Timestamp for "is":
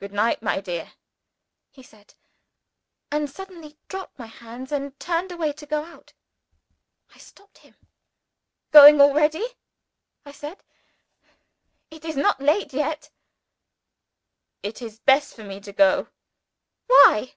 12.04-12.16, 14.82-14.98